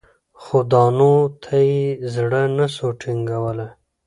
خو 0.41 0.57
دانو 0.71 1.13
ته 1.43 1.55
یې 1.69 1.81
زړه 2.13 2.41
نه 2.57 2.65
سو 2.75 2.87
ټینګولای 2.99 3.69